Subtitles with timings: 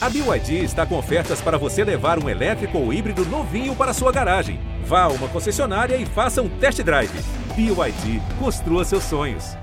[0.00, 4.12] A BYD está com ofertas para você levar um elétrico ou híbrido novinho para sua
[4.12, 4.60] garagem.
[4.84, 7.10] Vá a uma concessionária e faça um test drive.
[7.56, 9.56] BYD, construa seus sonhos.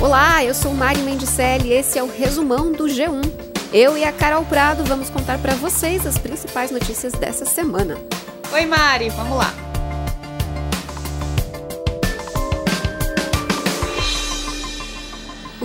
[0.00, 3.30] Olá, eu sou Mari Mendicelli e esse é o resumão do G1.
[3.74, 7.98] Eu e a Carol Prado vamos contar para vocês as principais notícias dessa semana.
[8.50, 9.65] Oi, Mari, vamos lá.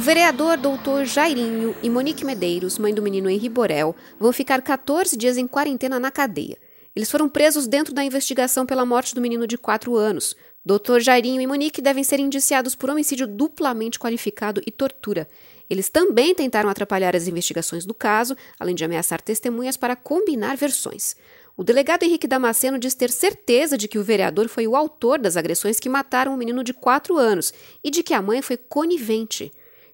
[0.02, 5.16] O vereador doutor Jairinho e Monique Medeiros, mãe do menino Henri Borel, vão ficar 14
[5.16, 6.58] dias em quarentena na cadeia.
[6.96, 10.36] Eles foram presos dentro da investigação pela morte do menino de 4 anos.
[10.66, 15.30] Doutor Jairinho e Monique devem ser indiciados por homicídio duplamente qualificado e tortura.
[15.70, 21.16] Eles também tentaram atrapalhar as investigações do caso, além de ameaçar testemunhas para combinar versões.
[21.56, 25.38] O delegado Henrique Damasceno diz ter certeza de que o vereador foi o autor das
[25.38, 29.52] agressões que mataram o menino de 4 anos e de que a mãe foi conivente.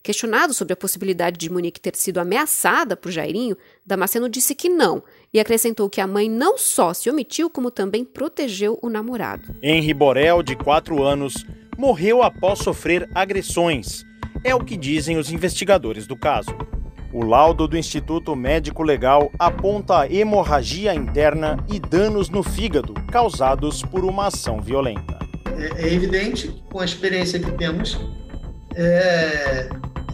[0.07, 5.03] Questionado sobre a possibilidade de Monique ter sido ameaçada por Jairinho, Damasceno disse que não
[5.33, 9.53] e acrescentou que a mãe não só se omitiu, como também protegeu o namorado.
[9.61, 11.45] Henri Borel, de 4 anos,
[11.77, 14.05] morreu após sofrer agressões.
[14.45, 16.55] É o que dizem os investigadores do caso.
[17.11, 24.05] O laudo do Instituto Médico Legal aponta hemorragia interna e danos no fígado causados por
[24.05, 25.19] uma ação violenta.
[25.57, 27.99] É, é evidente, com a experiência que temos,
[28.73, 29.69] é,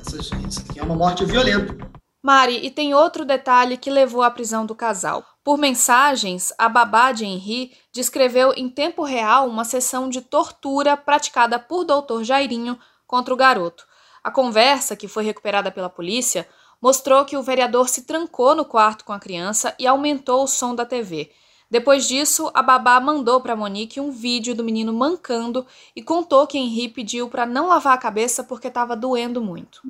[0.06, 1.76] essas, isso aqui é uma morte violenta.
[2.22, 5.26] Mari, e tem outro detalhe que levou à prisão do casal.
[5.44, 11.60] Por mensagens, a babá de Henri descreveu em tempo real uma sessão de tortura praticada
[11.60, 12.24] por Dr.
[12.24, 13.86] Jairinho contra o garoto.
[14.24, 16.48] A conversa, que foi recuperada pela polícia,
[16.82, 20.74] mostrou que o vereador se trancou no quarto com a criança e aumentou o som
[20.74, 21.30] da TV.
[21.74, 26.56] Depois disso, a babá mandou para Monique um vídeo do menino mancando e contou que
[26.56, 29.82] Henri pediu para não lavar a cabeça porque estava doendo muito.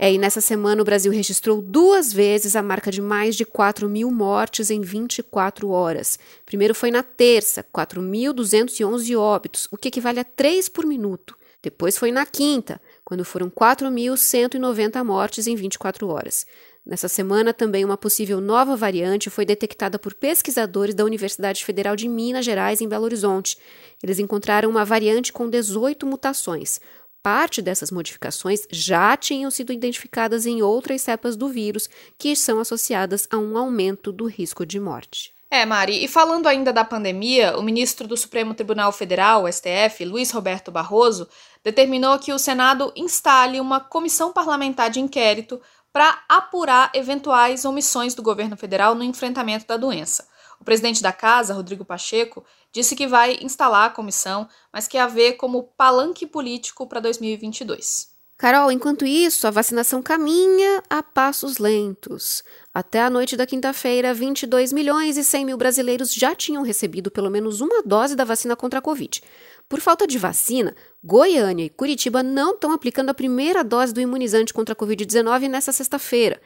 [0.00, 3.88] É, e nessa semana o Brasil registrou duas vezes a marca de mais de 4
[3.88, 6.18] mil mortes em 24 horas.
[6.44, 11.36] Primeiro foi na terça, 4.211 óbitos, o que equivale a 3 por minuto.
[11.62, 16.46] Depois foi na quinta, quando foram 4.190 mortes em 24 horas.
[16.84, 22.08] Nessa semana, também uma possível nova variante foi detectada por pesquisadores da Universidade Federal de
[22.08, 23.58] Minas Gerais, em Belo Horizonte.
[24.02, 26.80] Eles encontraram uma variante com 18 mutações.
[27.22, 31.88] Parte dessas modificações já tinham sido identificadas em outras cepas do vírus,
[32.18, 35.34] que são associadas a um aumento do risco de morte.
[35.52, 40.30] É, Mari, e falando ainda da pandemia, o ministro do Supremo Tribunal Federal, STF, Luiz
[40.30, 41.28] Roberto Barroso,
[41.62, 45.60] determinou que o Senado instale uma comissão parlamentar de inquérito
[45.92, 50.28] para apurar eventuais omissões do governo federal no enfrentamento da doença.
[50.60, 55.06] O presidente da casa, Rodrigo Pacheco, disse que vai instalar a comissão, mas que a
[55.06, 58.10] vê como palanque político para 2022.
[58.40, 62.42] Carol, enquanto isso, a vacinação caminha a passos lentos.
[62.72, 67.28] Até a noite da quinta-feira, 22 milhões e 100 mil brasileiros já tinham recebido pelo
[67.28, 69.22] menos uma dose da vacina contra a Covid.
[69.70, 74.52] Por falta de vacina, Goiânia e Curitiba não estão aplicando a primeira dose do imunizante
[74.52, 76.42] contra a Covid-19 nesta sexta-feira.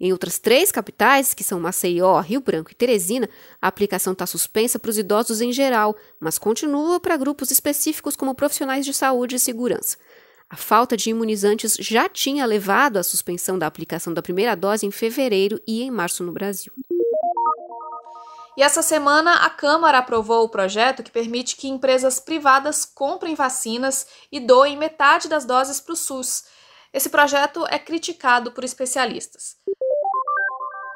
[0.00, 3.28] Em outras três capitais, que são Maceió, Rio Branco e Teresina,
[3.60, 8.34] a aplicação está suspensa para os idosos em geral, mas continua para grupos específicos como
[8.34, 9.98] profissionais de saúde e segurança.
[10.48, 14.90] A falta de imunizantes já tinha levado à suspensão da aplicação da primeira dose em
[14.90, 16.72] fevereiro e em março no Brasil.
[18.56, 24.06] E essa semana a Câmara aprovou o projeto que permite que empresas privadas comprem vacinas
[24.30, 26.44] e doem metade das doses para o SUS.
[26.92, 29.56] Esse projeto é criticado por especialistas.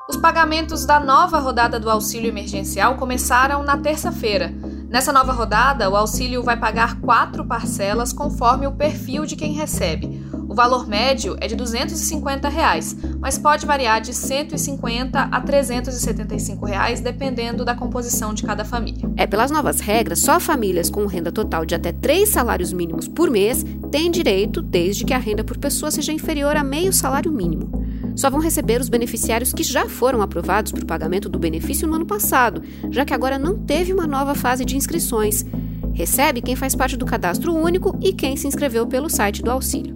[0.09, 4.53] Os pagamentos da nova rodada do auxílio emergencial começaram na terça-feira.
[4.89, 10.25] Nessa nova rodada, o auxílio vai pagar quatro parcelas conforme o perfil de quem recebe.
[10.49, 16.65] O valor médio é de 250 reais, mas pode variar de R$ 150 a 375
[16.65, 19.11] reais, dependendo da composição de cada família.
[19.17, 23.29] É, pelas novas regras, só famílias com renda total de até três salários mínimos por
[23.29, 27.86] mês têm direito, desde que a renda por pessoa seja inferior a meio salário mínimo
[28.17, 31.95] só vão receber os beneficiários que já foram aprovados para o pagamento do benefício no
[31.95, 35.45] ano passado, já que agora não teve uma nova fase de inscrições.
[35.93, 39.95] Recebe quem faz parte do cadastro único e quem se inscreveu pelo site do auxílio.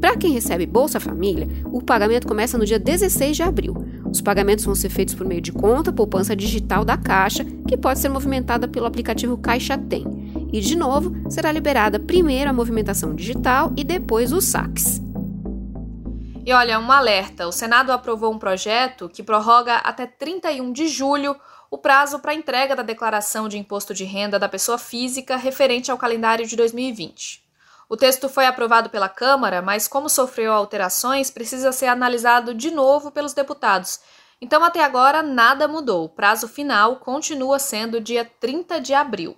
[0.00, 3.74] Para quem recebe Bolsa Família, o pagamento começa no dia 16 de abril.
[4.10, 7.98] Os pagamentos vão ser feitos por meio de conta poupança digital da Caixa, que pode
[7.98, 10.06] ser movimentada pelo aplicativo Caixa Tem.
[10.52, 15.07] E, de novo, será liberada primeiro a movimentação digital e depois os saques.
[16.48, 21.38] E olha, um alerta: o Senado aprovou um projeto que prorroga até 31 de julho
[21.70, 25.98] o prazo para entrega da declaração de imposto de renda da pessoa física referente ao
[25.98, 27.44] calendário de 2020.
[27.86, 33.10] O texto foi aprovado pela Câmara, mas como sofreu alterações, precisa ser analisado de novo
[33.10, 34.00] pelos deputados.
[34.40, 36.06] Então, até agora, nada mudou.
[36.06, 39.36] O prazo final continua sendo dia 30 de abril.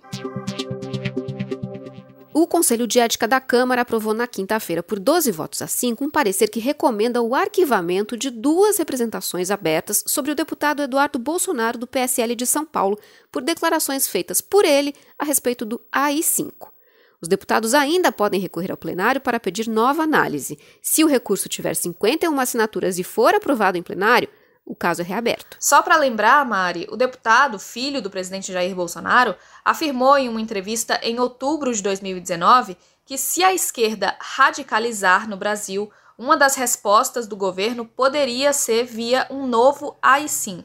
[2.33, 6.09] O Conselho de Ética da Câmara aprovou na quinta-feira, por 12 votos a 5, um
[6.09, 11.85] parecer que recomenda o arquivamento de duas representações abertas sobre o deputado Eduardo Bolsonaro, do
[11.85, 12.97] PSL de São Paulo,
[13.29, 16.69] por declarações feitas por ele a respeito do AI-5.
[17.19, 20.57] Os deputados ainda podem recorrer ao plenário para pedir nova análise.
[20.81, 24.29] Se o recurso tiver 51 assinaturas e for aprovado em plenário,
[24.71, 25.57] o caso é reaberto.
[25.59, 29.35] Só para lembrar, Mari, o deputado, filho do presidente Jair Bolsonaro,
[29.65, 35.91] afirmou em uma entrevista em outubro de 2019 que se a esquerda radicalizar no Brasil,
[36.17, 40.63] uma das respostas do governo poderia ser via um novo AI-5.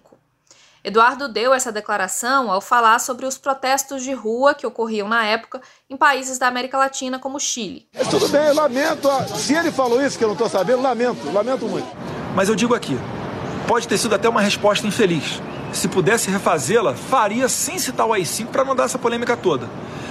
[0.84, 5.60] Eduardo deu essa declaração ao falar sobre os protestos de rua que ocorriam na época
[5.90, 7.88] em países da América Latina, como Chile.
[7.92, 9.08] Mas tudo bem, eu lamento.
[9.34, 11.88] Se ele falou isso que eu não estou sabendo, lamento, lamento muito.
[12.36, 12.96] Mas eu digo aqui,
[13.66, 15.40] pode ter sido até uma resposta infeliz.
[15.72, 19.68] Se pudesse refazê-la, faria sem citar o AI-5 para não dar essa polêmica toda.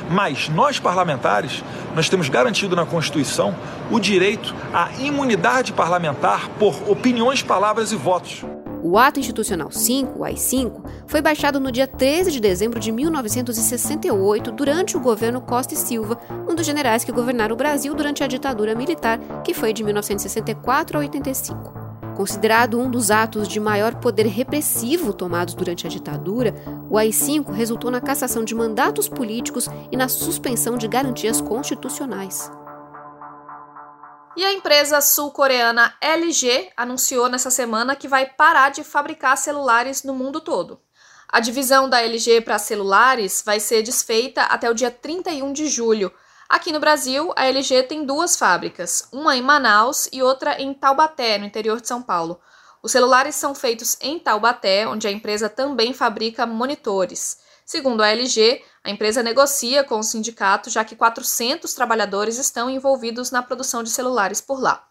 [0.10, 1.64] Mas nós parlamentares,
[1.96, 3.56] nós temos garantido na Constituição
[3.90, 8.44] o direito à imunidade parlamentar por opiniões, palavras e votos.
[8.84, 14.52] O Ato Institucional 5, o AI-5, foi baixado no dia 13 de dezembro de 1968,
[14.52, 18.28] durante o governo Costa e Silva, um dos generais que governaram o Brasil durante a
[18.28, 21.75] ditadura militar, que foi de 1964 a 85.
[22.16, 26.56] Considerado um dos atos de maior poder repressivo tomados durante a ditadura,
[26.90, 32.50] o AI-5 resultou na cassação de mandatos políticos e na suspensão de garantias constitucionais.
[34.38, 40.14] E a empresa sul-coreana LG anunciou nessa semana que vai parar de fabricar celulares no
[40.14, 40.80] mundo todo.
[41.28, 46.12] A divisão da LG para celulares vai ser desfeita até o dia 31 de julho.
[46.48, 51.40] Aqui no Brasil, a LG tem duas fábricas, uma em Manaus e outra em Taubaté,
[51.40, 52.40] no interior de São Paulo.
[52.84, 57.40] Os celulares são feitos em Taubaté, onde a empresa também fabrica monitores.
[57.66, 63.32] Segundo a LG, a empresa negocia com o sindicato, já que 400 trabalhadores estão envolvidos
[63.32, 64.88] na produção de celulares por lá.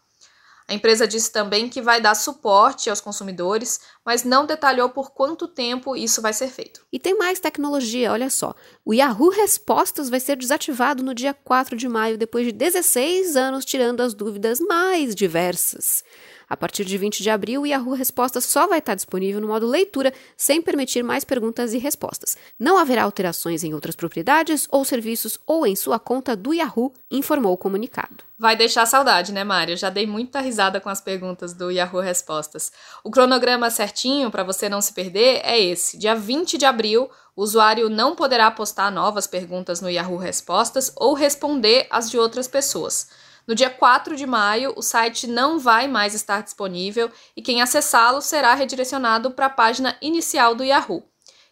[0.67, 5.47] A empresa disse também que vai dar suporte aos consumidores, mas não detalhou por quanto
[5.47, 6.81] tempo isso vai ser feito.
[6.91, 8.55] E tem mais tecnologia, olha só.
[8.83, 13.63] O Yahoo Respostas vai ser desativado no dia 4 de maio, depois de 16 anos
[13.63, 16.03] tirando as dúvidas mais diversas.
[16.47, 19.67] A partir de 20 de abril, o Yahoo Respostas só vai estar disponível no modo
[19.67, 22.37] leitura, sem permitir mais perguntas e respostas.
[22.59, 27.53] Não haverá alterações em outras propriedades ou serviços ou em sua conta do Yahoo, informou
[27.53, 28.23] o comunicado.
[28.37, 29.77] Vai deixar saudade, né, Mário?
[29.77, 32.71] Já dei muita risada com as perguntas do Yahoo Respostas.
[33.03, 35.97] O cronograma certinho, para você não se perder, é esse.
[35.97, 41.13] Dia 20 de abril, o usuário não poderá postar novas perguntas no Yahoo Respostas ou
[41.13, 43.07] responder as de outras pessoas.
[43.47, 48.19] No dia 4 de maio, o site não vai mais estar disponível e quem acessá-lo
[48.19, 51.03] será redirecionado para a página inicial do Yahoo.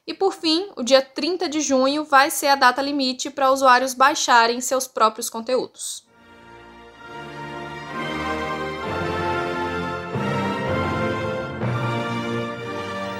[0.05, 3.93] E por fim, o dia 30 de junho vai ser a data limite para usuários
[3.93, 6.03] baixarem seus próprios conteúdos.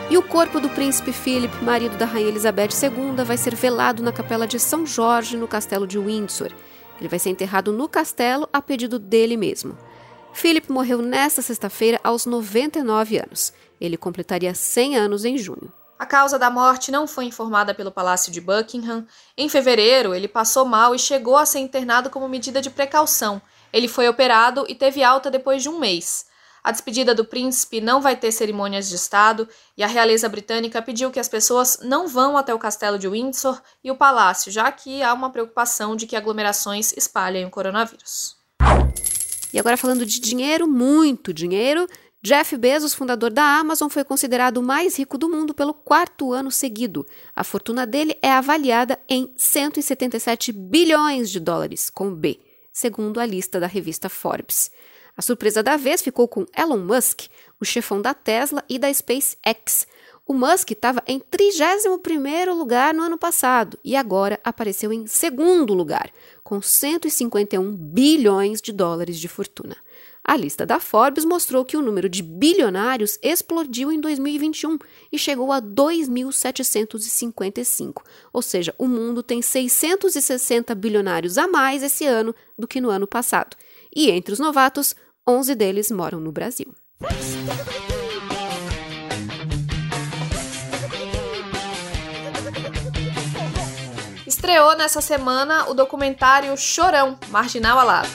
[0.10, 4.12] E o corpo do príncipe Philip, marido da rainha Elizabeth II, vai ser velado na
[4.12, 6.52] capela de São Jorge, no castelo de Windsor.
[7.04, 9.78] Ele vai ser enterrado no castelo a pedido dele mesmo.
[10.32, 13.51] Philip morreu nesta sexta-feira aos 99 anos.
[13.80, 15.70] Ele completaria 100 anos em junho.
[16.00, 19.06] A causa da morte não foi informada pelo Palácio de Buckingham.
[19.38, 23.42] Em fevereiro, ele passou mal e chegou a ser internado como medida de precaução.
[23.74, 26.25] Ele foi operado e teve alta depois de um mês.
[26.63, 31.12] A despedida do príncipe não vai ter cerimônias de Estado e a realeza britânica pediu
[31.12, 35.03] que as pessoas não vão até o castelo de Windsor e o palácio, já que
[35.03, 38.38] há uma preocupação de que aglomerações espalhem o coronavírus.
[39.51, 41.86] E agora falando de dinheiro, muito dinheiro,
[42.22, 46.50] Jeff Bezos, fundador da Amazon, foi considerado o mais rico do mundo pelo quarto ano
[46.50, 47.05] seguido.
[47.36, 52.39] A fortuna dele é avaliada em 177 bilhões de dólares, com B,
[52.72, 54.72] segundo a lista da revista Forbes.
[55.15, 57.27] A surpresa da vez ficou com Elon Musk,
[57.60, 59.86] o chefão da Tesla e da SpaceX.
[60.25, 66.10] O Musk estava em 31º lugar no ano passado e agora apareceu em segundo lugar,
[66.43, 69.75] com 151 bilhões de dólares de fortuna.
[70.25, 74.79] A lista da Forbes mostrou que o número de bilionários explodiu em 2021
[75.12, 78.01] e chegou a 2.755,
[78.32, 83.05] ou seja, o mundo tem 660 bilionários a mais esse ano do que no ano
[83.05, 83.58] passado.
[83.93, 86.75] E entre os novatos, 11 deles moram no Brasil.
[94.27, 98.10] Estreou nessa semana o documentário Chorão, Marginal Alado.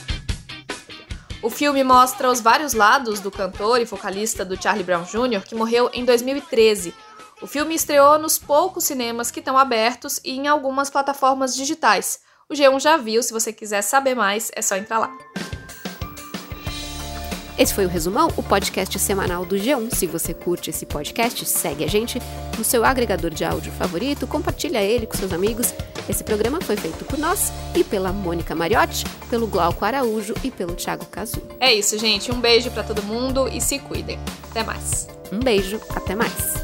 [1.42, 5.54] O filme mostra os vários lados do cantor e vocalista do Charlie Brown Jr., que
[5.54, 6.92] morreu em 2013.
[7.40, 12.20] O filme estreou nos poucos cinemas que estão abertos e em algumas plataformas digitais.
[12.50, 15.16] O G1 já viu, se você quiser saber mais, é só entrar lá.
[17.58, 19.92] Esse foi o Resumão, o podcast semanal do G1.
[19.92, 22.20] Se você curte esse podcast, segue a gente
[22.56, 25.74] no seu agregador de áudio favorito, compartilha ele com seus amigos.
[26.08, 30.74] Esse programa foi feito por nós e pela Mônica Mariotti, pelo Glauco Araújo e pelo
[30.74, 31.42] Thiago Cazu.
[31.58, 32.30] É isso, gente.
[32.30, 34.20] Um beijo para todo mundo e se cuidem.
[34.50, 35.08] Até mais.
[35.32, 36.57] Um beijo, até mais.